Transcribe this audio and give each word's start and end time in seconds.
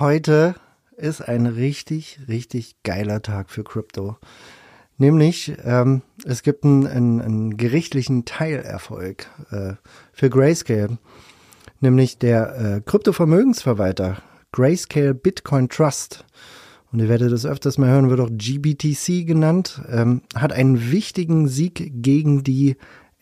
Heute 0.00 0.54
ist 0.96 1.20
ein 1.20 1.44
richtig, 1.44 2.20
richtig 2.26 2.76
geiler 2.84 3.20
Tag 3.20 3.50
für 3.50 3.62
Crypto. 3.62 4.16
Nämlich, 4.96 5.52
ähm, 5.62 6.00
es 6.24 6.42
gibt 6.42 6.64
einen, 6.64 6.86
einen, 6.86 7.20
einen 7.20 7.56
gerichtlichen 7.58 8.24
Teilerfolg 8.24 9.26
äh, 9.50 9.74
für 10.14 10.30
Grayscale. 10.30 10.96
Nämlich 11.80 12.16
der 12.16 12.56
äh, 12.56 12.80
Kryptovermögensverwalter 12.80 14.22
Grayscale 14.52 15.12
Bitcoin 15.12 15.68
Trust. 15.68 16.24
Und 16.90 17.00
ihr 17.00 17.10
werdet 17.10 17.30
das 17.30 17.44
öfters 17.44 17.76
mal 17.76 17.90
hören, 17.90 18.08
wird 18.08 18.20
auch 18.20 18.30
GBTC 18.32 19.26
genannt, 19.26 19.82
ähm, 19.90 20.22
hat 20.34 20.54
einen 20.54 20.90
wichtigen 20.90 21.46
Sieg 21.46 22.02
gegen 22.02 22.42
die 22.42 22.78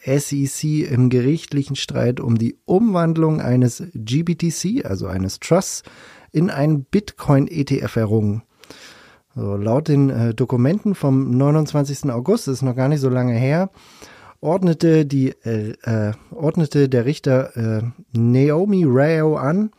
SEC 0.07 0.89
im 0.89 1.11
gerichtlichen 1.11 1.75
Streit 1.75 2.21
um 2.21 2.39
die 2.39 2.57
Umwandlung 2.67 3.41
eines 3.41 3.83
GBTC, 3.95 4.85
also 4.85 5.09
eines 5.09 5.41
Trusts, 5.41 5.83
in 6.33 6.51
einen 6.51 6.85
Bitcoin-ETF 6.85 7.97
errungen. 7.97 8.43
So, 9.35 9.57
laut 9.57 9.89
den 9.89 10.11
äh, 10.11 10.35
Dokumenten 10.35 10.95
vom 10.95 11.31
29. 11.31 12.11
August, 12.11 12.49
das 12.49 12.55
ist 12.55 12.63
noch 12.63 12.75
gar 12.75 12.89
nicht 12.89 13.01
so 13.01 13.09
lange 13.09 13.35
her, 13.35 13.71
ordnete, 14.41 15.07
die, 15.07 15.31
äh, 15.45 15.75
äh, 15.83 16.13
ordnete 16.31 16.89
der 16.89 17.05
Richter 17.05 17.57
äh, 17.57 17.83
Naomi 18.13 18.85
Rao 18.87 19.37
an, 19.37 19.71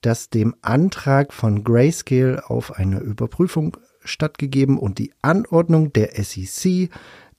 dass 0.00 0.30
dem 0.30 0.54
Antrag 0.60 1.32
von 1.32 1.64
Grayscale 1.64 2.48
auf 2.48 2.72
eine 2.76 3.00
Überprüfung 3.00 3.76
stattgegeben 4.04 4.78
und 4.78 4.98
die 4.98 5.12
Anordnung 5.22 5.92
der 5.92 6.10
SEC, 6.22 6.90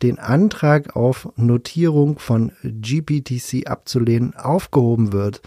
den 0.02 0.20
Antrag 0.20 0.96
auf 0.96 1.30
Notierung 1.36 2.20
von 2.20 2.52
GPTC 2.64 3.68
abzulehnen, 3.68 4.36
aufgehoben 4.36 5.14
wird. 5.14 5.42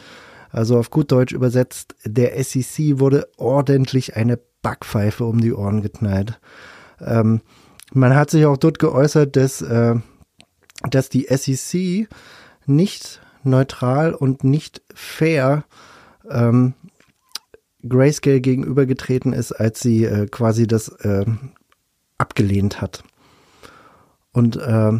Also 0.50 0.78
auf 0.78 0.90
gut 0.90 1.12
Deutsch 1.12 1.32
übersetzt, 1.32 1.94
der 2.04 2.42
SEC 2.42 2.98
wurde 2.98 3.28
ordentlich 3.36 4.16
eine 4.16 4.38
Backpfeife 4.62 5.24
um 5.24 5.40
die 5.40 5.52
Ohren 5.52 5.82
geknallt. 5.82 6.40
Ähm, 7.00 7.40
man 7.92 8.14
hat 8.14 8.30
sich 8.30 8.46
auch 8.46 8.56
dort 8.56 8.78
geäußert, 8.78 9.36
dass, 9.36 9.62
äh, 9.62 9.94
dass 10.90 11.08
die 11.08 11.26
SEC 11.30 12.08
nicht 12.66 13.20
neutral 13.44 14.14
und 14.14 14.44
nicht 14.44 14.82
fair 14.94 15.64
ähm, 16.30 16.74
Grayscale 17.88 18.40
gegenübergetreten 18.40 19.32
ist, 19.32 19.52
als 19.52 19.80
sie 19.80 20.04
äh, 20.04 20.26
quasi 20.26 20.66
das 20.66 20.88
äh, 20.88 21.24
abgelehnt 22.18 22.80
hat. 22.80 23.04
Und 24.32 24.56
äh, 24.56 24.92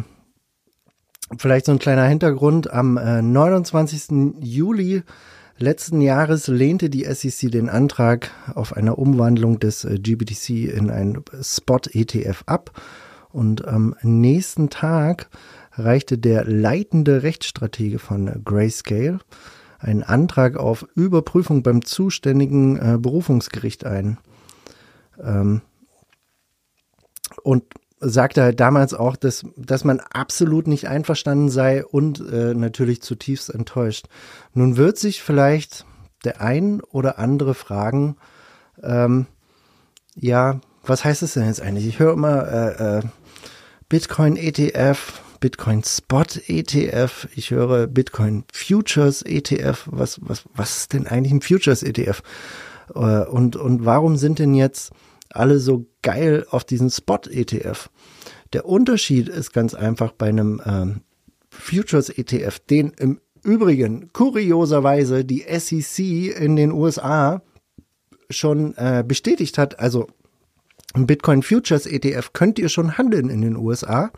vielleicht 1.37 1.65
so 1.65 1.73
ein 1.73 1.79
kleiner 1.79 2.05
Hintergrund, 2.05 2.71
am 2.71 2.97
äh, 2.97 3.21
29. 3.21 4.33
Juli 4.39 5.03
letzten 5.61 6.01
Jahres 6.01 6.47
lehnte 6.47 6.89
die 6.89 7.05
SEC 7.05 7.51
den 7.51 7.69
Antrag 7.69 8.31
auf 8.55 8.75
eine 8.75 8.95
Umwandlung 8.95 9.59
des 9.59 9.83
äh, 9.83 9.97
GBTC 9.99 10.73
in 10.73 10.89
ein 10.89 11.23
Spot-ETF 11.41 12.43
ab. 12.45 12.71
Und 13.31 13.67
am 13.67 13.95
nächsten 14.01 14.69
Tag 14.69 15.29
reichte 15.73 16.17
der 16.17 16.45
leitende 16.45 17.23
Rechtsstratege 17.23 17.99
von 17.99 18.41
Grayscale 18.43 19.19
einen 19.79 20.03
Antrag 20.03 20.57
auf 20.57 20.85
Überprüfung 20.95 21.63
beim 21.63 21.85
zuständigen 21.85 22.75
äh, 22.77 22.97
Berufungsgericht 22.99 23.85
ein. 23.85 24.17
Ähm, 25.21 25.61
und 27.43 27.63
sagte 27.99 28.43
halt 28.43 28.59
damals 28.59 28.93
auch, 28.93 29.15
dass, 29.15 29.45
dass 29.57 29.83
man 29.83 29.99
absolut 29.99 30.67
nicht 30.67 30.87
einverstanden 30.87 31.49
sei 31.49 31.85
und 31.85 32.19
äh, 32.31 32.53
natürlich 32.53 33.01
zutiefst 33.01 33.49
enttäuscht. 33.53 34.07
Nun 34.53 34.77
wird 34.77 34.97
sich 34.97 35.21
vielleicht 35.21 35.85
der 36.23 36.41
ein 36.41 36.81
oder 36.81 37.19
andere 37.19 37.53
fragen, 37.53 38.15
ähm, 38.81 39.25
ja, 40.15 40.59
was 40.83 41.03
heißt 41.03 41.23
es 41.23 41.33
denn 41.33 41.45
jetzt 41.45 41.61
eigentlich? 41.61 41.87
Ich 41.87 41.99
höre 41.99 42.13
immer 42.13 42.47
äh, 42.47 42.97
äh, 42.97 43.01
Bitcoin 43.89 44.37
ETF, 44.37 45.21
Bitcoin 45.39 45.83
Spot 45.83 46.25
ETF, 46.47 47.27
ich 47.35 47.51
höre 47.51 47.87
Bitcoin 47.87 48.43
Futures 48.51 49.21
ETF. 49.21 49.87
Was, 49.91 50.19
was, 50.21 50.43
was 50.53 50.77
ist 50.77 50.93
denn 50.93 51.07
eigentlich 51.07 51.33
ein 51.33 51.41
Futures 51.41 51.83
ETF? 51.83 52.21
Äh, 52.93 52.99
und, 53.25 53.55
und 53.55 53.85
warum 53.85 54.17
sind 54.17 54.39
denn 54.39 54.53
jetzt 54.53 54.91
alle 55.29 55.59
so 55.59 55.87
geil 56.01 56.45
auf 56.49 56.63
diesen 56.63 56.89
Spot-ETF. 56.89 57.89
Der 58.53 58.65
Unterschied 58.65 59.29
ist 59.29 59.53
ganz 59.53 59.73
einfach 59.73 60.11
bei 60.11 60.29
einem 60.29 60.61
ähm, 60.65 61.01
Futures-ETF, 61.49 62.59
den 62.59 62.91
im 62.97 63.19
Übrigen 63.43 64.11
kurioserweise 64.11 65.23
die 65.23 65.45
SEC 65.47 66.35
in 66.37 66.55
den 66.55 66.71
USA 66.71 67.41
schon 68.29 68.75
äh, 68.75 69.03
bestätigt 69.07 69.57
hat. 69.57 69.79
Also 69.79 70.07
ein 70.93 71.07
Bitcoin 71.07 71.43
Futures 71.43 71.85
ETF 71.85 72.33
könnt 72.33 72.59
ihr 72.59 72.69
schon 72.69 72.97
handeln 72.97 73.29
in 73.29 73.41
den 73.41 73.55
USA. 73.55 74.11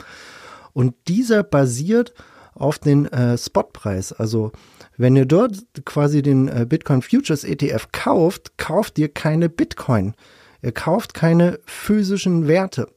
Und 0.73 0.95
dieser 1.07 1.43
basiert 1.43 2.13
auf 2.53 2.79
den 2.79 3.05
äh, 3.07 3.37
Spotpreis. 3.37 4.13
Also 4.13 4.51
wenn 4.97 5.15
ihr 5.15 5.25
dort 5.25 5.63
quasi 5.85 6.21
den 6.21 6.47
äh, 6.47 6.65
Bitcoin 6.67 7.01
Futures 7.01 7.43
ETF 7.43 7.89
kauft, 7.91 8.57
kauft 8.57 8.99
ihr 8.99 9.09
keine 9.09 9.49
Bitcoin. 9.49 10.13
Ihr 10.61 10.71
kauft 10.71 11.13
keine 11.13 11.59
physischen 11.65 12.47
Werte. 12.47 12.87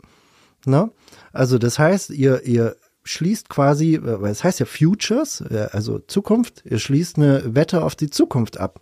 Ne? 0.67 0.91
Also 1.33 1.59
das 1.59 1.79
heißt, 1.79 2.11
ihr, 2.11 2.43
ihr 2.45 2.77
schließt 3.05 3.49
quasi, 3.49 3.99
weil 4.03 4.33
es 4.33 4.45
heißt 4.45 4.61
ja 4.61 4.67
Futures, 4.67 5.43
also 5.73 5.99
Zukunft, 5.99 6.63
ihr 6.65 6.79
schließt 6.79 7.17
eine 7.19 7.55
Wette 7.55 7.83
auf 7.83 7.95
die 7.95 8.11
Zukunft 8.11 8.59
ab. 8.59 8.81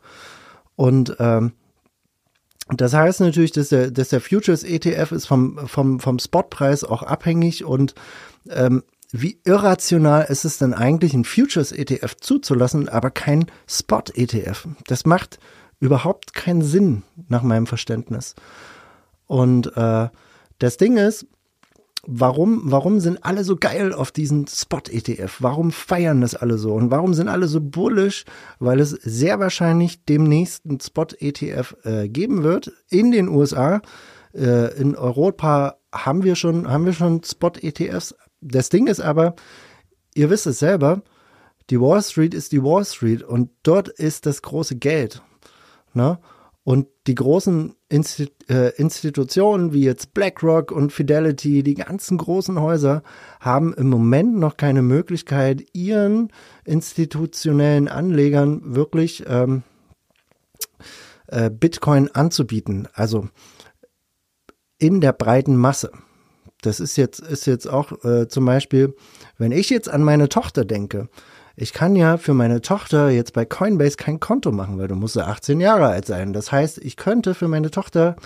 Und 0.77 1.17
ähm, 1.19 1.53
das 2.69 2.95
heißt 2.95 3.21
natürlich, 3.21 3.53
dass 3.53 3.69
der, 3.69 3.91
dass 3.91 4.11
der 4.11 4.21
Futures 4.21 4.63
ETF 4.63 5.13
ist 5.13 5.27
vom, 5.27 5.67
vom, 5.67 6.01
vom 6.01 6.19
Spotpreis 6.19 6.85
auch 6.85 7.03
abhängig 7.03 7.65
und 7.65 7.95
ähm, 8.49 8.83
wie 9.15 9.41
irrational 9.45 10.25
ist 10.31 10.47
es 10.47 10.57
denn 10.57 10.73
eigentlich, 10.73 11.13
ein 11.13 11.25
Futures 11.25 11.71
ETF 11.71 12.17
zuzulassen, 12.19 12.89
aber 12.89 13.11
kein 13.11 13.45
Spot 13.69 14.05
ETF? 14.15 14.67
Das 14.87 15.05
macht 15.05 15.39
überhaupt 15.83 16.33
keinen 16.33 16.63
Sinn 16.63 17.03
nach 17.29 17.43
meinem 17.43 17.67
Verständnis. 17.67 18.37
Und 19.27 19.77
äh, 19.77 20.09
das 20.61 20.77
Ding 20.77 20.97
ist, 20.97 21.27
warum, 22.07 22.63
warum 22.67 23.01
sind 23.01 23.25
alle 23.25 23.43
so 23.43 23.57
geil 23.57 23.93
auf 23.93 24.13
diesen 24.13 24.47
Spot-ETF? 24.47 25.39
Warum 25.41 25.73
feiern 25.73 26.21
das 26.21 26.37
alle 26.37 26.57
so? 26.57 26.73
Und 26.75 26.93
warum 26.93 27.15
sind 27.15 27.27
alle 27.27 27.49
so 27.49 27.61
bullish? 27.61 28.25
Weil 28.61 28.79
es 28.79 28.91
sehr 28.91 29.41
wahrscheinlich 29.41 30.05
demnächst 30.05 30.65
einen 30.65 30.79
Spot-ETF 30.79 31.77
äh, 31.83 32.09
geben 32.09 32.45
wird 32.45 32.71
in 32.89 33.11
den 33.11 33.29
USA. 33.29 33.83
Äh, 34.33 34.81
in 34.81 34.95
Europa 34.95 35.79
haben 35.93 36.23
wir 36.23 36.37
schon, 36.37 36.71
haben 36.71 36.87
wir 36.87 36.93
schon 36.93 37.25
Spot-ETFs. 37.25 38.15
Das 38.41 38.69
Ding 38.69 38.87
ist 38.87 39.01
aber, 39.01 39.35
ihr 40.15 40.31
wisst 40.31 40.47
es 40.47 40.61
selber, 40.61 41.03
die 41.71 41.81
Wall 41.81 42.03
Street 42.03 42.35
ist 42.35 42.53
die 42.53 42.63
Wall 42.63 42.85
Street 42.85 43.25
und 43.25 43.51
dort 43.65 43.89
ist 43.89 44.27
das 44.27 44.43
große 44.43 44.77
Geld. 44.77 45.23
Ne? 45.95 46.19
Und 46.65 46.87
die 47.09 47.17
großen 47.17 47.75
Instit 47.89 48.49
äh, 48.49 48.69
Institutionen 48.77 49.73
wie 49.73 49.83
jetzt 49.83 50.15
BlackRock 50.15 50.71
und 50.71 50.93
Fidelity, 50.93 51.63
die 51.63 51.75
ganzen 51.75 52.19
großen 52.19 52.61
Häuser, 52.61 53.03
haben 53.41 53.75
im 53.75 53.89
Moment 53.89 54.37
noch 54.37 54.57
keine 54.57 54.83
Möglichkeit, 54.83 55.65
ihren 55.73 56.33
institutionellen 56.65 57.89
Anlegern 57.89 58.77
wirklich 58.77 59.25
ähm, 59.27 59.65
äh, 61.27 61.51
Bitcoin 61.51 62.09
anzubieten. 62.13 62.87
Also 62.95 63.29
in 64.79 65.01
der 65.01 65.13
breiten 65.13 65.57
Masse. 65.57 65.91
Das 66.61 66.79
ist 66.79 66.97
jetzt, 66.97 67.19
ist 67.19 67.47
jetzt 67.47 67.67
auch 67.67 68.05
äh, 68.05 68.29
zum 68.29 68.45
Beispiel, 68.45 68.95
wenn 69.37 69.51
ich 69.51 69.69
jetzt 69.69 69.89
an 69.89 70.05
meine 70.05 70.29
Tochter 70.29 70.65
denke, 70.65 71.09
ich 71.57 71.73
kann 71.73 71.97
ja 71.97 72.17
für 72.17 72.35
meine 72.35 72.61
Tochter 72.61 73.11
jetzt 73.11 73.33
bei 73.33 73.45
Coinbase 73.45 73.97
kein 73.97 74.21
Konto 74.21 74.53
machen, 74.53 74.79
weil 74.79 74.89
du 74.89 74.95
musst 74.95 75.17
ja 75.17 75.27
18 75.27 75.61
Jahre 75.61 75.89
alt 75.89 76.07
sein. 76.07 76.33
Das 76.33 76.53
heißt, 76.53 76.79
ich 76.79 76.97
könnte 76.97 77.35
für 77.35 77.49
meine 77.49 77.71
Tochter 77.71 78.17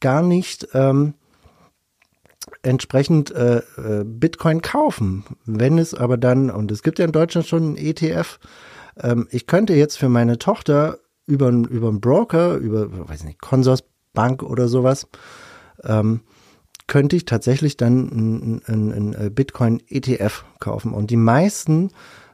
gar 0.00 0.22
nicht 0.22 0.68
ähm, 0.72 1.14
entsprechend 2.62 3.30
äh, 3.32 3.58
äh, 3.58 4.04
Bitcoin 4.04 4.62
kaufen. 4.62 5.24
Wenn 5.44 5.78
es 5.78 5.94
aber 5.94 6.16
dann, 6.16 6.50
und 6.50 6.70
es 6.70 6.82
gibt 6.82 6.98
ja 6.98 7.04
in 7.04 7.12
Deutschland 7.12 7.46
schon 7.46 7.62
einen 7.62 7.76
ETF, 7.76 8.38
ähm, 9.02 9.28
ich 9.30 9.46
könnte 9.46 9.74
jetzt 9.74 9.98
für 9.98 10.08
meine 10.08 10.38
Tochter 10.38 10.98
über, 11.26 11.48
über 11.48 11.88
einen 11.88 12.00
Broker, 12.00 12.56
über, 12.56 13.08
weiß 13.08 13.24
nicht, 13.24 13.40
Consors 13.40 13.84
Bank 14.12 14.42
oder 14.42 14.68
sowas, 14.68 15.06
ähm, 15.84 16.20
könnte 16.86 17.14
ich 17.14 17.24
tatsächlich 17.24 17.76
dann 17.76 18.60
einen 18.66 19.14
äh, 19.14 19.30
Bitcoin-ETF 19.30 20.44
kaufen. 20.58 20.92
Und 20.92 21.10
die 21.10 21.16
meisten 21.16 21.90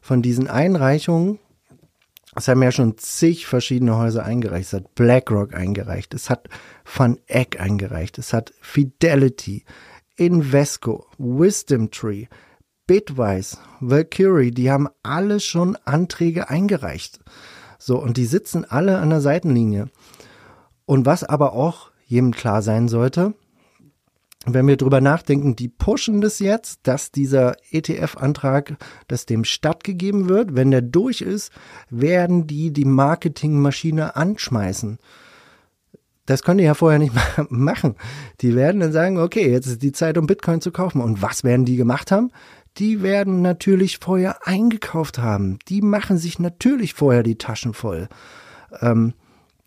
von 0.06 0.22
diesen 0.22 0.46
Einreichungen, 0.46 1.40
es 2.36 2.46
haben 2.46 2.62
ja 2.62 2.70
schon 2.70 2.96
zig 2.96 3.46
verschiedene 3.46 3.96
Häuser 3.96 4.24
eingereicht. 4.24 4.68
Es 4.68 4.72
hat 4.72 4.94
BlackRock 4.94 5.52
eingereicht, 5.52 6.14
es 6.14 6.30
hat 6.30 6.48
Van 6.84 7.18
Eck 7.26 7.58
eingereicht, 7.60 8.16
es 8.18 8.32
hat 8.32 8.52
Fidelity, 8.60 9.64
Invesco, 10.14 11.06
Wisdom 11.18 11.90
Tree, 11.90 12.26
Bitwise, 12.86 13.56
Valkyrie, 13.80 14.52
die 14.52 14.70
haben 14.70 14.88
alle 15.02 15.40
schon 15.40 15.76
Anträge 15.84 16.50
eingereicht. 16.50 17.18
So, 17.78 17.98
und 17.98 18.16
die 18.16 18.26
sitzen 18.26 18.64
alle 18.64 18.98
an 18.98 19.10
der 19.10 19.20
Seitenlinie. 19.20 19.88
Und 20.84 21.04
was 21.04 21.24
aber 21.24 21.52
auch 21.52 21.90
jedem 22.04 22.30
klar 22.30 22.62
sein 22.62 22.86
sollte, 22.86 23.34
wenn 24.46 24.66
wir 24.68 24.76
drüber 24.76 25.00
nachdenken, 25.00 25.56
die 25.56 25.68
pushen 25.68 26.20
das 26.20 26.38
jetzt, 26.38 26.80
dass 26.84 27.10
dieser 27.10 27.56
ETF-Antrag, 27.70 28.76
dass 29.08 29.26
dem 29.26 29.44
stattgegeben 29.44 30.28
wird. 30.28 30.54
Wenn 30.54 30.70
der 30.70 30.82
durch 30.82 31.20
ist, 31.20 31.50
werden 31.90 32.46
die 32.46 32.72
die 32.72 32.84
Marketingmaschine 32.84 34.14
anschmeißen. 34.14 34.98
Das 36.26 36.42
können 36.42 36.58
die 36.58 36.64
ja 36.64 36.74
vorher 36.74 36.98
nicht 36.98 37.14
machen. 37.48 37.96
Die 38.40 38.54
werden 38.54 38.80
dann 38.80 38.92
sagen, 38.92 39.18
okay, 39.18 39.50
jetzt 39.50 39.66
ist 39.66 39.82
die 39.82 39.92
Zeit, 39.92 40.18
um 40.18 40.26
Bitcoin 40.26 40.60
zu 40.60 40.70
kaufen. 40.70 41.00
Und 41.00 41.22
was 41.22 41.44
werden 41.44 41.64
die 41.64 41.76
gemacht 41.76 42.10
haben? 42.12 42.30
Die 42.78 43.02
werden 43.02 43.42
natürlich 43.42 43.98
vorher 43.98 44.46
eingekauft 44.46 45.18
haben. 45.18 45.58
Die 45.68 45.82
machen 45.82 46.18
sich 46.18 46.38
natürlich 46.38 46.94
vorher 46.94 47.22
die 47.22 47.38
Taschen 47.38 47.74
voll. 47.74 48.08
Ähm, 48.80 49.14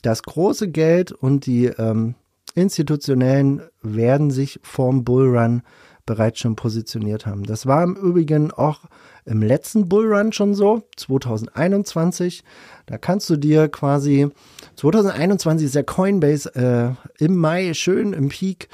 das 0.03 0.23
große 0.23 0.69
Geld 0.69 1.11
und 1.11 1.45
die 1.45 1.65
ähm, 1.65 2.15
institutionellen 2.55 3.61
werden 3.81 4.31
sich 4.31 4.59
vorm 4.63 5.03
Bullrun 5.03 5.61
bereits 6.05 6.39
schon 6.39 6.55
positioniert 6.55 7.27
haben. 7.27 7.43
Das 7.43 7.67
war 7.67 7.83
im 7.83 7.95
Übrigen 7.95 8.51
auch 8.51 8.81
im 9.25 9.43
letzten 9.43 9.87
Bullrun 9.87 10.33
schon 10.33 10.55
so, 10.55 10.81
2021. 10.97 12.43
Da 12.87 12.97
kannst 12.97 13.29
du 13.29 13.37
dir 13.37 13.67
quasi, 13.67 14.29
2021 14.75 15.67
ist 15.67 15.75
der 15.75 15.83
Coinbase 15.83 16.55
äh, 16.55 17.23
im 17.23 17.37
Mai 17.37 17.75
schön 17.75 18.13
im 18.13 18.29
Peak, 18.29 18.69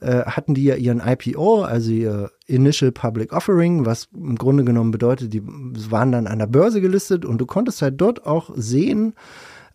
äh, 0.00 0.24
hatten 0.24 0.54
die 0.54 0.64
ja 0.64 0.74
ihren 0.74 1.00
IPO, 1.00 1.62
also 1.62 1.92
ihr 1.92 2.30
Initial 2.46 2.90
Public 2.90 3.32
Offering, 3.32 3.86
was 3.86 4.08
im 4.12 4.34
Grunde 4.34 4.64
genommen 4.64 4.90
bedeutet, 4.90 5.32
die 5.32 5.42
waren 5.44 6.10
dann 6.10 6.26
an 6.26 6.40
der 6.40 6.48
Börse 6.48 6.80
gelistet 6.80 7.24
und 7.24 7.38
du 7.38 7.46
konntest 7.46 7.82
halt 7.82 8.00
dort 8.00 8.26
auch 8.26 8.50
sehen, 8.56 9.14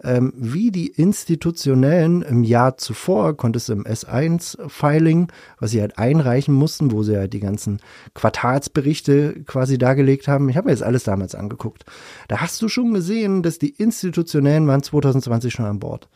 ähm, 0.03 0.33
wie 0.35 0.71
die 0.71 0.87
institutionellen 0.87 2.21
im 2.21 2.43
Jahr 2.43 2.77
zuvor, 2.77 3.35
konntest 3.37 3.69
du 3.69 3.73
im 3.73 3.83
S1-Filing, 3.83 5.31
was 5.59 5.71
sie 5.71 5.81
halt 5.81 5.97
einreichen 5.97 6.53
mussten, 6.53 6.91
wo 6.91 7.03
sie 7.03 7.17
halt 7.17 7.33
die 7.33 7.39
ganzen 7.39 7.79
Quartalsberichte 8.13 9.43
quasi 9.45 9.77
dargelegt 9.77 10.27
haben. 10.27 10.49
Ich 10.49 10.57
habe 10.57 10.65
mir 10.65 10.73
jetzt 10.73 10.83
alles 10.83 11.03
damals 11.03 11.35
angeguckt. 11.35 11.85
Da 12.27 12.41
hast 12.41 12.61
du 12.61 12.67
schon 12.67 12.93
gesehen, 12.93 13.41
dass 13.41 13.57
die 13.57 13.69
institutionellen 13.69 14.67
waren 14.67 14.83
2020 14.83 15.53
schon 15.53 15.65
an 15.65 15.79
Bord. 15.79 16.09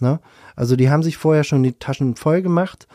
Ne? 0.00 0.20
Also 0.56 0.76
die 0.76 0.90
haben 0.90 1.02
sich 1.02 1.16
vorher 1.16 1.44
schon 1.44 1.62
die 1.62 1.72
Taschen 1.72 2.16
voll 2.16 2.42
gemacht. 2.42 2.86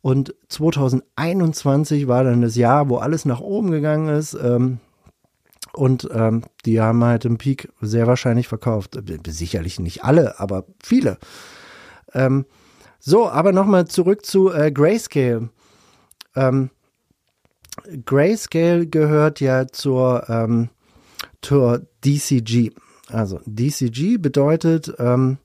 Und 0.00 0.34
2021 0.48 2.08
war 2.08 2.24
dann 2.24 2.42
das 2.42 2.56
Jahr, 2.56 2.88
wo 2.88 2.96
alles 2.96 3.24
nach 3.24 3.40
oben 3.40 3.70
gegangen 3.70 4.08
ist. 4.08 4.34
Ähm, 4.34 4.78
und 5.74 6.08
ähm, 6.12 6.42
die 6.64 6.80
haben 6.80 7.02
halt 7.02 7.24
im 7.24 7.38
Peak 7.38 7.70
sehr 7.80 8.06
wahrscheinlich 8.06 8.48
verkauft. 8.48 8.98
Sicherlich 9.26 9.80
nicht 9.80 10.04
alle, 10.04 10.38
aber 10.38 10.64
viele. 10.82 11.18
Ähm, 12.12 12.44
so, 12.98 13.28
aber 13.28 13.52
nochmal 13.52 13.86
zurück 13.88 14.24
zu 14.26 14.52
äh, 14.52 14.70
Grayscale. 14.70 15.48
Ähm, 16.36 16.70
Grayscale 18.04 18.86
gehört 18.86 19.40
ja 19.40 19.66
zur, 19.66 20.28
ähm, 20.28 20.68
zur 21.40 21.86
DCG. 22.04 22.70
Also 23.08 23.40
DCG 23.46 24.18
bedeutet 24.18 24.94
ähm, 24.98 25.38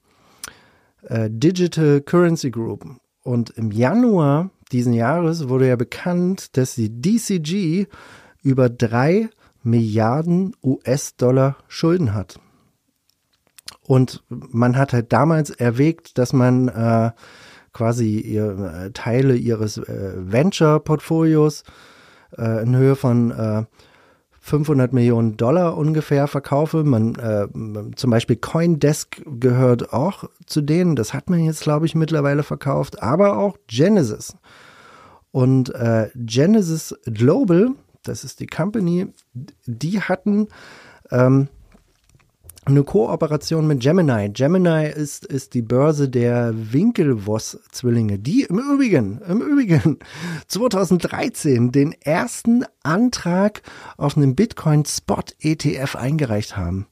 äh, 1.04 1.30
Digital 1.32 2.02
Currency 2.02 2.52
Group. 2.52 2.86
Und 3.24 3.52
im 3.52 3.72
Januar 3.72 4.52
diesen 4.72 4.94
Jahres 4.94 5.48
wurde 5.48 5.68
ja 5.70 5.78
bekannt, 5.78 6.58
dass 6.58 6.76
die 6.76 6.90
DCG 6.90 7.88
über 8.44 8.70
drei 8.70 9.30
Milliarden 9.68 10.56
US-Dollar 10.64 11.58
Schulden 11.68 12.14
hat. 12.14 12.40
Und 13.82 14.24
man 14.30 14.78
hat 14.78 14.94
halt 14.94 15.14
damals 15.14 15.50
erwägt, 15.50 16.18
dass 16.18 16.34
man 16.34 16.68
äh, 16.68 17.12
quasi 17.74 18.20
ihr, 18.20 18.86
äh, 18.86 18.92
Teile 18.92 19.36
ihres 19.36 19.78
äh, 19.78 20.14
Venture-Portfolios 20.16 21.64
äh, 22.38 22.64
in 22.64 22.76
Höhe 22.76 22.96
von 22.96 23.68
500 24.40 24.92
äh, 24.92 24.96
Millionen 24.96 25.38
Dollar 25.38 25.78
ungefähr 25.78 26.28
verkaufe. 26.28 26.84
Man, 26.84 27.16
äh, 27.16 27.48
zum 27.96 28.10
Beispiel 28.10 28.38
Coindesk 28.38 29.22
gehört 29.26 29.94
auch 29.94 30.24
zu 30.46 30.62
denen. 30.62 30.96
Das 30.96 31.14
hat 31.14 31.30
man 31.30 31.40
jetzt, 31.40 31.62
glaube 31.62 31.86
ich, 31.86 31.94
mittlerweile 31.94 32.44
verkauft. 32.44 33.04
Aber 33.04 33.38
auch 33.38 33.58
Genesis. 33.68 34.36
Und 35.32 35.72
Genesis 36.16 36.96
Global 37.06 37.76
das 38.08 38.24
ist 38.24 38.40
die 38.40 38.48
Company, 38.48 39.08
die 39.66 40.02
hatten 40.02 40.48
ähm, 41.12 41.48
eine 42.68 42.84
Kooperation 42.84 43.66
mit 43.66 43.80
Gemini. 43.80 44.30
Gemini 44.30 44.90
ist, 44.90 45.26
ist 45.26 45.54
die 45.54 45.62
Börse 45.62 46.10
der 46.10 46.54
Winkelvoss-Zwillinge, 46.54 48.20
die 48.20 48.44
im 48.44 48.60
Übrigen, 48.60 49.22
im 49.28 49.42
Übrigen 49.42 50.00
2013 50.48 51.72
den 51.72 51.94
ersten 51.94 52.66
Antrag 52.84 53.62
auf 53.98 54.18
einen 54.18 54.36
Bitcoin-Spot-ETF 54.36 55.96
eingereicht 55.96 56.58
haben. 56.58 56.88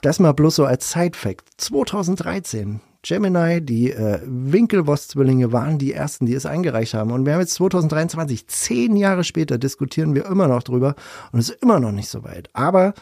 Das 0.00 0.18
mal 0.18 0.32
bloß 0.32 0.56
so 0.56 0.64
als 0.64 0.92
Side-Fact. 0.92 1.44
2013. 1.58 2.80
Gemini, 3.02 3.60
die 3.60 3.92
äh, 3.92 4.20
Winkelvoss-Zwillinge 4.24 5.52
waren 5.52 5.78
die 5.78 5.92
ersten, 5.92 6.26
die 6.26 6.34
es 6.34 6.46
eingereicht 6.46 6.94
haben. 6.94 7.12
Und 7.12 7.26
wir 7.26 7.34
haben 7.34 7.40
jetzt 7.40 7.54
2023, 7.54 8.48
zehn 8.48 8.96
Jahre 8.96 9.24
später, 9.24 9.56
diskutieren 9.58 10.14
wir 10.14 10.26
immer 10.26 10.48
noch 10.48 10.62
drüber 10.62 10.94
und 11.32 11.38
es 11.38 11.50
ist 11.50 11.62
immer 11.62 11.80
noch 11.80 11.92
nicht 11.92 12.08
so 12.08 12.24
weit. 12.24 12.50
Aber 12.54 12.94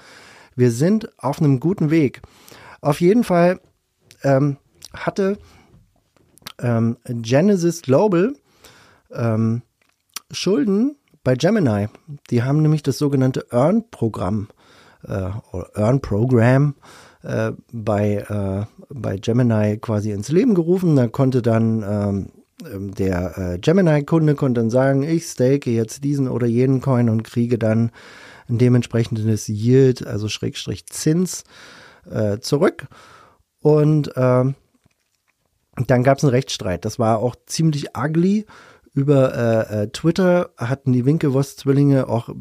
wir 0.55 0.71
sind 0.71 1.11
auf 1.23 1.41
einem 1.41 1.61
guten 1.61 1.91
Weg. 1.91 2.23
Auf 2.81 3.01
jeden 3.01 3.25
Fall 3.25 3.61
ähm, 4.23 4.59
hatte 4.93 5.39
ähm, 6.59 6.97
Genesis 7.07 7.83
Global 7.83 8.35
ähm, 9.13 9.63
Schulden 10.31 10.97
bei 11.25 11.35
Gemini. 11.35 11.89
Die 12.31 12.43
haben 12.43 12.63
nämlich 12.63 12.83
das 12.83 12.99
sogenannte 12.99 13.47
Earn-Programm 13.51 14.49
äh, 15.05 15.31
oder 15.53 15.71
Earn-Programm 15.75 16.75
äh, 17.27 17.53
bei, 17.73 18.17
äh, 18.29 18.67
bei 18.89 19.17
Gemini 19.17 19.79
quasi 19.79 20.13
ins 20.13 20.31
Leben 20.31 20.55
gerufen. 20.55 20.97
Da 20.97 21.09
konnte 21.09 21.43
dann 21.43 21.83
ähm, 21.83 22.27
ähm, 22.65 22.95
der 22.95 23.37
äh, 23.37 23.59
Gemini-Kunde 23.59 24.35
konnte 24.35 24.61
dann 24.61 24.71
sagen, 24.71 25.03
ich 25.03 25.27
stake 25.27 25.71
jetzt 25.71 26.05
diesen 26.05 26.29
oder 26.29 26.47
jenen 26.47 26.81
Coin 26.81 27.11
und 27.11 27.25
kriege 27.25 27.59
dann 27.59 27.91
ein 28.49 28.59
dementsprechendes 28.59 29.49
Yield, 29.49 30.07
also 30.07 30.29
Schrägstrich 30.29 30.87
Zins, 30.87 31.45
äh, 32.09 32.39
zurück. 32.39 32.87
Und 33.61 34.13
ähm, 34.17 34.55
dann 35.87 36.05
gab 36.05 36.19
es 36.19 36.25
einen 36.25 36.31
Rechtsstreit. 36.31 36.85
Das 36.85 36.99
war 36.99 37.19
auch 37.19 37.35
ziemlich 37.47 37.97
ugly. 37.97 38.47
Über 38.97 39.35
äh, 39.69 39.83
äh 39.83 39.89
Twitter 39.89 40.49
hatten 40.57 40.95
die 40.95 41.05
Winklevoss-Zwillinge 41.05 42.09
auch 42.09 42.31
äh, 42.31 42.35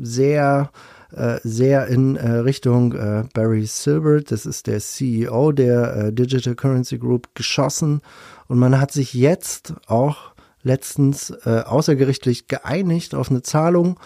sehr 0.00 0.70
äh, 1.14 1.38
sehr 1.42 1.88
in 1.88 2.16
Richtung 2.16 2.94
Barry 3.34 3.66
Silbert, 3.66 4.30
das 4.30 4.46
ist 4.46 4.68
der 4.68 4.78
CEO 4.78 5.50
der 5.50 6.12
Digital 6.12 6.54
Currency 6.54 6.98
Group, 6.98 7.34
geschossen. 7.34 8.00
Und 8.46 8.60
man 8.60 8.80
hat 8.80 8.92
sich 8.92 9.12
jetzt 9.12 9.74
auch 9.88 10.32
letztens 10.62 11.32
außergerichtlich 11.32 12.46
geeinigt 12.46 13.16
auf 13.16 13.28
eine 13.28 13.42
Zahlung. 13.42 13.98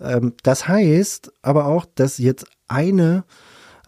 Ähm, 0.00 0.34
das 0.42 0.66
heißt 0.66 1.32
aber 1.42 1.66
auch, 1.66 1.86
dass 1.94 2.18
jetzt 2.18 2.46
eine 2.66 3.24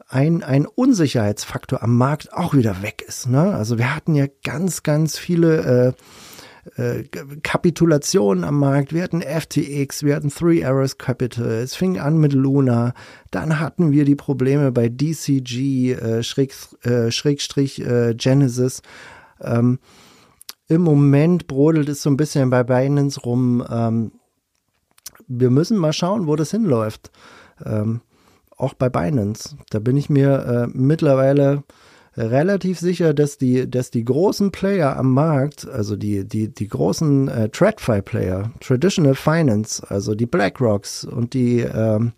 ein, 0.09 0.43
ein 0.43 0.67
Unsicherheitsfaktor 0.67 1.85
am 1.85 1.97
Markt 1.97 2.33
auch 2.33 2.55
wieder 2.55 2.83
weg 2.83 3.05
ist. 3.07 3.29
Ne? 3.29 3.55
Also 3.55 3.79
wir 3.79 3.95
hatten 3.95 4.17
ja 4.17 4.27
ganz, 4.43 4.83
ganz 4.83 5.17
viele 5.17 5.95
äh, 5.97 6.03
äh, 6.77 7.05
Kapitulationen 7.43 8.45
am 8.45 8.59
Markt. 8.59 8.93
Wir 8.93 9.03
hatten 9.03 9.23
FTX, 9.23 10.03
wir 10.05 10.15
hatten 10.15 10.31
Three 10.31 10.65
Arrows 10.65 10.99
Capital. 10.99 11.47
Es 11.47 11.75
fing 11.75 11.99
an 11.99 12.19
mit 12.19 12.33
Luna. 12.33 12.95
Dann 13.31 13.61
hatten 13.61 13.93
wir 13.93 14.05
die 14.05 14.17
Probleme 14.17 14.73
bei 14.73 14.89
DCG, 14.89 15.93
äh, 15.93 16.23
Schräg, 16.23 16.55
äh, 16.83 17.11
Schrägstrich 17.11 17.81
äh, 17.81 18.15
Genesis. 18.15 18.83
Ähm, 19.41 19.79
Im 20.69 20.83
Moment 20.83 21.47
brodelt 21.47 21.89
es 21.89 22.03
so 22.03 22.11
ein 22.11 22.17
bisschen 22.17 22.51
bei 22.51 22.63
Binance 22.63 23.21
rum. 23.21 23.65
Ähm, 23.69 24.13
wir 25.27 25.51
müssen 25.51 25.77
mal 25.77 25.93
schauen, 25.93 26.27
wo 26.27 26.37
das 26.37 26.51
hinläuft. 26.51 27.11
Ähm, 27.65 28.01
auch 28.57 28.75
bei 28.75 28.89
Binance. 28.89 29.57
Da 29.71 29.79
bin 29.79 29.97
ich 29.97 30.11
mir 30.11 30.39
äh, 30.45 30.67
mittlerweile 30.73 31.65
relativ 32.23 32.79
sicher, 32.79 33.15
dass 33.15 33.39
die, 33.39 33.71
dass 33.71 33.91
die 33.91 34.05
großen 34.05 34.51
Player 34.53 34.97
am 34.97 35.13
Markt, 35.13 35.69
also 35.69 35.97
die, 35.97 36.27
die, 36.27 36.49
die 36.49 36.69
großen 36.69 37.29
äh, 37.29 37.49
TradFi-Player, 37.49 38.53
Traditional 38.61 39.15
Finance, 39.15 39.83
also 39.89 40.15
die 40.15 40.27
BlackRocks 40.27 41.05
und 41.05 41.35
die 41.35 41.61
ähm, 41.61 42.13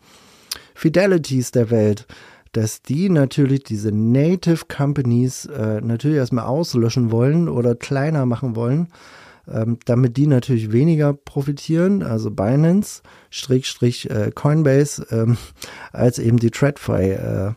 Fidelities 0.75 1.51
der 1.51 1.71
Welt, 1.71 2.07
dass 2.53 2.83
die 2.83 3.09
natürlich 3.09 3.65
diese 3.65 3.93
Native 3.93 4.67
Companies 4.69 5.47
äh, 5.47 5.81
natürlich 5.81 6.19
erstmal 6.19 6.45
auslöschen 6.45 7.11
wollen 7.11 7.49
oder 7.49 7.75
kleiner 7.75 8.27
machen 8.27 8.57
wollen, 8.57 8.89
ähm, 9.51 9.79
damit 9.87 10.17
die 10.17 10.27
natürlich 10.27 10.71
weniger 10.71 11.15
profitieren, 11.15 12.03
also 12.03 12.31
Binance, 12.31 13.03
Strich, 13.31 14.11
äh, 14.11 14.31
Coinbase, 14.35 15.07
ähm, 15.11 15.39
als 15.93 16.19
eben 16.19 16.39
die 16.39 16.51
TradFi, 16.51 17.11
äh, 17.11 17.53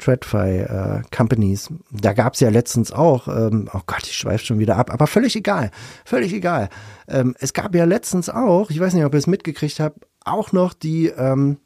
TradFi 0.00 0.58
äh, 0.60 1.02
Companies. 1.14 1.70
Da 1.90 2.12
gab 2.12 2.34
es 2.34 2.40
ja 2.40 2.48
letztens 2.48 2.92
auch, 2.92 3.28
ähm, 3.28 3.68
oh 3.72 3.80
Gott, 3.86 4.02
ich 4.04 4.16
schweife 4.16 4.44
schon 4.44 4.58
wieder 4.58 4.76
ab, 4.76 4.90
aber 4.92 5.06
völlig 5.06 5.36
egal, 5.36 5.70
völlig 6.04 6.32
egal. 6.32 6.68
Ähm, 7.08 7.34
es 7.38 7.52
gab 7.52 7.74
ja 7.74 7.84
letztens 7.84 8.28
auch, 8.28 8.70
ich 8.70 8.80
weiß 8.80 8.94
nicht, 8.94 9.04
ob 9.04 9.14
ihr 9.14 9.18
es 9.18 9.26
mitgekriegt 9.26 9.80
habt, 9.80 10.06
auch 10.24 10.52
noch 10.52 10.72
die, 10.72 11.06
ähm, 11.08 11.58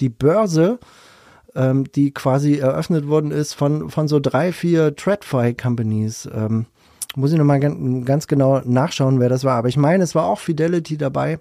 die 0.00 0.08
Börse, 0.08 0.78
ähm, 1.54 1.84
die 1.92 2.12
quasi 2.12 2.56
eröffnet 2.56 3.06
worden 3.06 3.30
ist 3.30 3.54
von, 3.54 3.90
von 3.90 4.08
so 4.08 4.20
drei, 4.20 4.52
vier 4.52 4.96
TradFi-Companies. 4.96 6.28
Ähm, 6.32 6.66
muss 7.14 7.32
ich 7.32 7.38
nochmal 7.38 7.60
ganz 7.60 8.26
genau 8.26 8.62
nachschauen, 8.64 9.20
wer 9.20 9.28
das 9.28 9.44
war. 9.44 9.56
Aber 9.56 9.68
ich 9.68 9.76
meine, 9.76 10.02
es 10.02 10.14
war 10.14 10.24
auch 10.24 10.38
Fidelity 10.38 10.96
dabei, 10.96 11.40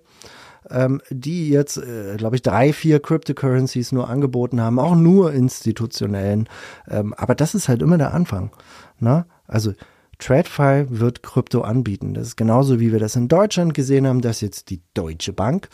ähm, 0.69 1.01
die 1.09 1.49
jetzt, 1.49 1.77
äh, 1.77 2.15
glaube 2.17 2.35
ich, 2.35 2.41
drei, 2.41 2.73
vier 2.73 2.99
Cryptocurrencies 2.99 3.91
nur 3.91 4.09
angeboten 4.09 4.61
haben, 4.61 4.79
auch 4.79 4.95
nur 4.95 5.33
institutionellen. 5.33 6.47
Ähm, 6.87 7.13
aber 7.15 7.35
das 7.35 7.55
ist 7.55 7.67
halt 7.67 7.81
immer 7.81 7.97
der 7.97 8.13
Anfang. 8.13 8.51
Ne? 8.99 9.25
Also 9.47 9.73
TradFi 10.19 10.85
wird 10.89 11.23
Krypto 11.23 11.61
anbieten. 11.61 12.13
Das 12.13 12.27
ist 12.27 12.37
genauso, 12.37 12.79
wie 12.79 12.91
wir 12.91 12.99
das 12.99 13.15
in 13.15 13.27
Deutschland 13.27 13.73
gesehen 13.73 14.05
haben, 14.05 14.21
dass 14.21 14.41
jetzt 14.41 14.69
die 14.69 14.81
Deutsche 14.93 15.33
Bank 15.33 15.69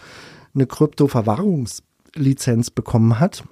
eine 0.55 0.65
Krypto-Verwahrungslizenz 0.65 2.71
bekommen 2.71 3.19
hat 3.19 3.43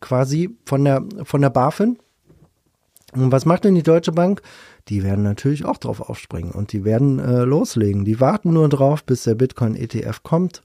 quasi 0.00 0.56
von 0.64 0.84
der, 0.84 1.04
von 1.24 1.40
der 1.40 1.50
BaFin. 1.50 1.98
Und 3.14 3.32
was 3.32 3.46
macht 3.46 3.64
denn 3.64 3.74
die 3.74 3.82
Deutsche 3.82 4.12
Bank? 4.12 4.42
Die 4.88 5.02
werden 5.02 5.22
natürlich 5.22 5.64
auch 5.64 5.78
drauf 5.78 6.00
aufspringen 6.00 6.52
und 6.52 6.72
die 6.72 6.84
werden 6.84 7.18
äh, 7.18 7.44
loslegen. 7.44 8.04
Die 8.04 8.20
warten 8.20 8.52
nur 8.52 8.68
drauf, 8.68 9.04
bis 9.04 9.24
der 9.24 9.34
Bitcoin-ETF 9.34 10.22
kommt 10.22 10.62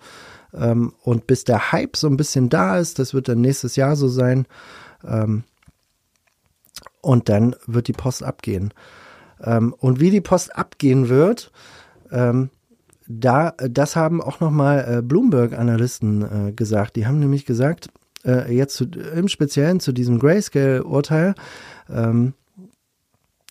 ähm, 0.54 0.94
und 1.04 1.28
bis 1.28 1.44
der 1.44 1.72
Hype 1.72 1.96
so 1.96 2.08
ein 2.08 2.18
bisschen 2.18 2.50
da 2.50 2.78
ist. 2.78 3.00
Das 3.00 3.14
wird 3.14 3.28
dann 3.28 3.42
nächstes 3.42 3.76
Jahr 3.76 3.96
so 3.96 4.08
sein. 4.08 4.46
Ähm, 5.08 5.44
und 7.02 7.30
dann 7.30 7.56
wird 7.66 7.88
die 7.88 7.94
Post 7.94 8.24
abgehen. 8.24 8.74
Ähm, 9.42 9.74
und 9.78 10.00
wie 10.00 10.12
die 10.12 10.22
Post 10.22 10.56
abgehen 10.56 11.08
wird, 11.08 11.52
ähm, 12.12 12.50
da, 13.08 13.52
das 13.58 13.96
haben 13.96 14.22
auch 14.22 14.40
nochmal 14.40 14.98
äh, 14.98 15.02
Bloomberg-Analysten 15.02 16.50
äh, 16.50 16.52
gesagt. 16.52 16.96
Die 16.96 17.08
haben 17.08 17.20
nämlich 17.20 17.46
gesagt, 17.46 17.90
äh, 18.26 18.54
jetzt 18.54 18.76
zu, 18.76 18.86
im 18.86 19.28
Speziellen 19.28 19.80
zu 19.80 19.92
diesem 19.92 20.20
Grayscale-Urteil, 20.20 21.36
ähm, 21.90 22.34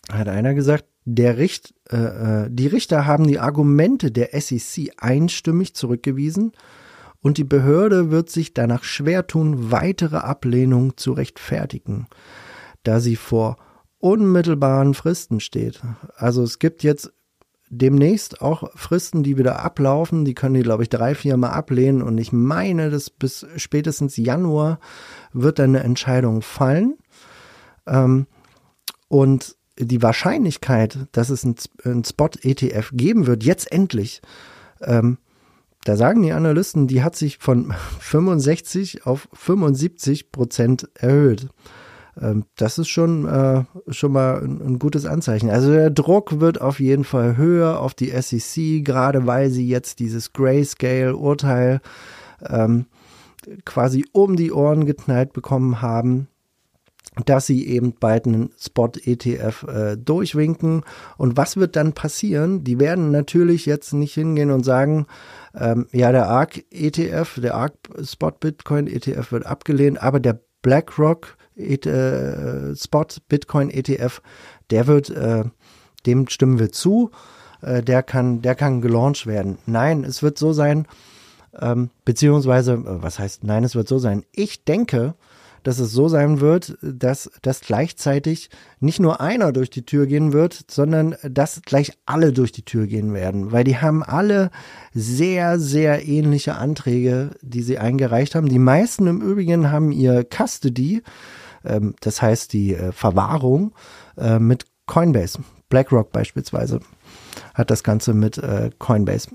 hat 0.09 0.27
einer 0.27 0.53
gesagt, 0.53 0.85
der 1.05 1.37
Richt, 1.37 1.73
äh, 1.89 1.97
äh 1.97 2.49
die 2.49 2.67
Richter 2.67 3.05
haben 3.05 3.27
die 3.27 3.39
Argumente 3.39 4.11
der 4.11 4.29
SEC 4.39 4.91
einstimmig 4.97 5.73
zurückgewiesen 5.75 6.51
und 7.21 7.37
die 7.37 7.43
Behörde 7.43 8.11
wird 8.11 8.29
sich 8.29 8.53
danach 8.53 8.83
schwer 8.83 9.27
tun, 9.27 9.71
weitere 9.71 10.17
Ablehnung 10.17 10.97
zu 10.97 11.11
rechtfertigen, 11.11 12.07
da 12.83 12.99
sie 12.99 13.15
vor 13.15 13.57
unmittelbaren 13.99 14.93
Fristen 14.93 15.39
steht. 15.39 15.81
Also 16.15 16.43
es 16.43 16.59
gibt 16.59 16.83
jetzt 16.83 17.11
demnächst 17.69 18.41
auch 18.41 18.71
Fristen, 18.75 19.23
die 19.23 19.37
wieder 19.37 19.59
ablaufen. 19.59 20.25
Die 20.25 20.33
können 20.33 20.55
die, 20.55 20.63
glaube 20.63 20.83
ich, 20.83 20.89
drei, 20.89 21.13
vier 21.13 21.37
Mal 21.37 21.49
ablehnen. 21.49 22.01
Und 22.01 22.17
ich 22.17 22.31
meine, 22.31 22.89
dass 22.89 23.09
bis 23.09 23.45
spätestens 23.57 24.17
Januar 24.17 24.79
wird 25.33 25.59
dann 25.59 25.75
eine 25.75 25.83
Entscheidung 25.83 26.41
fallen. 26.41 26.97
Ähm, 27.85 28.27
und 29.07 29.55
die 29.79 30.01
Wahrscheinlichkeit, 30.01 31.07
dass 31.11 31.29
es 31.29 31.43
ein, 31.43 31.55
Spot-ETF 32.03 32.91
geben 32.93 33.27
wird, 33.27 33.43
jetzt 33.43 33.71
endlich, 33.71 34.21
ähm, 34.81 35.17
da 35.85 35.95
sagen 35.95 36.21
die 36.21 36.33
Analysten, 36.33 36.87
die 36.87 37.03
hat 37.03 37.15
sich 37.15 37.37
von 37.37 37.73
65 37.99 39.05
auf 39.05 39.29
75 39.33 40.31
Prozent 40.31 40.89
erhöht. 40.95 41.47
Ähm, 42.19 42.45
das 42.55 42.77
ist 42.77 42.89
schon, 42.89 43.25
äh, 43.25 43.63
schon 43.87 44.11
mal 44.11 44.43
ein, 44.43 44.61
ein, 44.61 44.79
gutes 44.79 45.05
Anzeichen. 45.05 45.49
Also 45.49 45.71
der 45.71 45.89
Druck 45.89 46.39
wird 46.39 46.59
auf 46.59 46.79
jeden 46.79 47.05
Fall 47.05 47.37
höher 47.37 47.79
auf 47.79 47.93
die 47.93 48.09
SEC, 48.09 48.83
gerade 48.83 49.25
weil 49.25 49.49
sie 49.49 49.67
jetzt 49.67 49.99
dieses 49.99 50.33
Grayscale-Urteil 50.33 51.79
ähm, 52.45 52.87
quasi 53.63 54.05
um 54.11 54.35
die 54.35 54.51
Ohren 54.51 54.85
geknallt 54.85 55.31
bekommen 55.31 55.81
haben 55.81 56.27
dass 57.25 57.45
sie 57.47 57.67
eben 57.67 57.93
bald 57.99 58.25
einen 58.25 58.51
Spot-ETF 58.57 59.63
äh, 59.63 59.97
durchwinken. 59.97 60.83
Und 61.17 61.37
was 61.37 61.57
wird 61.57 61.75
dann 61.75 61.93
passieren? 61.93 62.63
Die 62.63 62.79
werden 62.79 63.11
natürlich 63.11 63.65
jetzt 63.65 63.93
nicht 63.93 64.13
hingehen 64.13 64.51
und 64.51 64.63
sagen, 64.63 65.07
ähm, 65.55 65.87
ja, 65.91 66.11
der 66.11 66.27
ARK-ETF, 66.27 67.41
der 67.41 67.55
ARK-Spot-Bitcoin-ETF 67.55 69.31
wird 69.31 69.45
abgelehnt, 69.45 70.01
aber 70.01 70.19
der 70.19 70.39
BlackRock 70.61 71.37
äh, 71.59 72.75
Spot 72.75 73.05
Bitcoin 73.27 73.69
ETF, 73.69 74.21
der 74.69 74.87
wird, 74.87 75.09
äh, 75.09 75.43
dem 76.05 76.27
stimmen 76.27 76.59
wir 76.59 76.71
zu, 76.71 77.11
äh, 77.61 77.83
der 77.83 78.03
kann, 78.03 78.41
der 78.41 78.55
kann 78.55 78.81
gelauncht 78.81 79.27
werden. 79.27 79.57
Nein, 79.65 80.03
es 80.03 80.23
wird 80.23 80.37
so 80.37 80.53
sein, 80.53 80.87
ähm, 81.59 81.89
beziehungsweise, 82.05 82.73
äh, 82.73 82.81
was 82.83 83.19
heißt, 83.19 83.43
nein, 83.43 83.63
es 83.63 83.75
wird 83.75 83.87
so 83.87 83.99
sein. 83.99 84.23
Ich 84.31 84.63
denke, 84.63 85.15
dass 85.63 85.79
es 85.79 85.91
so 85.91 86.07
sein 86.07 86.39
wird, 86.39 86.77
dass, 86.81 87.29
dass 87.41 87.61
gleichzeitig 87.61 88.49
nicht 88.79 88.99
nur 88.99 89.21
einer 89.21 89.51
durch 89.51 89.69
die 89.69 89.85
Tür 89.85 90.07
gehen 90.07 90.33
wird, 90.33 90.65
sondern 90.69 91.15
dass 91.23 91.61
gleich 91.63 91.93
alle 92.05 92.33
durch 92.33 92.51
die 92.51 92.63
Tür 92.63 92.87
gehen 92.87 93.13
werden, 93.13 93.51
weil 93.51 93.63
die 93.63 93.77
haben 93.77 94.03
alle 94.03 94.51
sehr, 94.93 95.59
sehr 95.59 96.07
ähnliche 96.07 96.55
Anträge, 96.55 97.31
die 97.41 97.61
sie 97.61 97.77
eingereicht 97.77 98.35
haben. 98.35 98.49
Die 98.49 98.59
meisten 98.59 99.07
im 99.07 99.21
Übrigen 99.21 99.71
haben 99.71 99.91
ihr 99.91 100.25
Custody, 100.25 101.01
ähm, 101.65 101.95
das 102.01 102.21
heißt 102.21 102.53
die 102.53 102.73
äh, 102.73 102.91
Verwahrung 102.91 103.73
äh, 104.17 104.39
mit 104.39 104.65
Coinbase. 104.85 105.39
BlackRock 105.69 106.11
beispielsweise 106.11 106.79
hat 107.53 107.69
das 107.69 107.83
Ganze 107.83 108.13
mit 108.13 108.37
äh, 108.37 108.71
Coinbase 108.79 109.29